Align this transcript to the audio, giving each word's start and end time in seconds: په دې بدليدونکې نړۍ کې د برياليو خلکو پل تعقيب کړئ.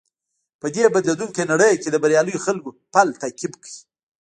په 0.61 0.67
دې 0.75 0.85
بدليدونکې 0.93 1.43
نړۍ 1.51 1.73
کې 1.81 1.89
د 1.91 1.95
برياليو 2.03 2.43
خلکو 2.45 2.69
پل 2.93 3.07
تعقيب 3.21 3.53
کړئ. 3.63 3.75